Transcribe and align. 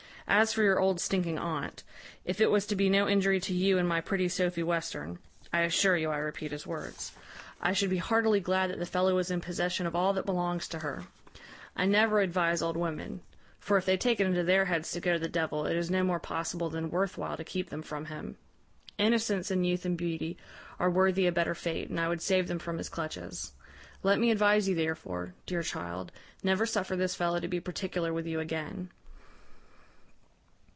As 0.33 0.53
for 0.53 0.63
your 0.63 0.79
old 0.79 1.01
stinking 1.01 1.37
aunt, 1.37 1.83
if 2.23 2.39
it 2.39 2.49
was 2.49 2.65
to 2.67 2.75
be 2.77 2.87
no 2.89 3.05
injury 3.05 3.41
to 3.41 3.53
you 3.53 3.77
and 3.77 3.85
my 3.85 3.99
pretty 3.99 4.29
Sophy 4.29 4.63
Western 4.63 5.19
(I 5.51 5.63
assure 5.63 5.97
you 5.97 6.09
I 6.09 6.15
repeat 6.19 6.53
his 6.53 6.65
words), 6.65 7.11
I 7.59 7.73
should 7.73 7.89
be 7.89 7.97
heartily 7.97 8.39
glad 8.39 8.69
that 8.69 8.79
the 8.79 8.85
fellow 8.85 9.13
was 9.15 9.29
in 9.29 9.41
possession 9.41 9.85
of 9.85 9.93
all 9.93 10.13
that 10.13 10.25
belongs 10.25 10.69
to 10.69 10.79
her. 10.79 11.03
I 11.75 11.85
never 11.85 12.21
advise 12.21 12.61
old 12.61 12.77
women: 12.77 13.19
for, 13.59 13.75
if 13.75 13.83
they 13.85 13.97
take 13.97 14.21
it 14.21 14.25
into 14.25 14.41
their 14.41 14.63
heads 14.63 14.91
to 14.91 15.01
go 15.01 15.11
to 15.11 15.19
the 15.19 15.27
devil, 15.27 15.65
it 15.65 15.75
is 15.75 15.91
no 15.91 16.01
more 16.01 16.19
possible 16.19 16.69
than 16.69 16.91
worth 16.91 17.17
while 17.17 17.35
to 17.35 17.43
keep 17.43 17.69
them 17.69 17.81
from 17.81 18.05
him. 18.05 18.37
Innocence 18.97 19.51
and 19.51 19.67
youth 19.67 19.83
and 19.83 19.97
beauty 19.97 20.37
are 20.79 20.89
worthy 20.89 21.27
a 21.27 21.33
better 21.33 21.53
fate, 21.55 21.89
and 21.89 21.99
I 21.99 22.07
would 22.07 22.21
save 22.21 22.47
them 22.47 22.57
from 22.59 22.77
his 22.77 22.87
clutches. 22.87 23.51
Let 24.01 24.17
me 24.17 24.31
advise 24.31 24.69
you 24.69 24.75
therefore, 24.75 25.33
dear 25.45 25.61
child, 25.61 26.09
never 26.41 26.65
suffer 26.65 26.95
this 26.95 27.15
fellow 27.15 27.41
to 27.41 27.49
be 27.49 27.59
particular 27.59 28.13
with 28.13 28.25
you 28.25 28.39
again.' 28.39 28.91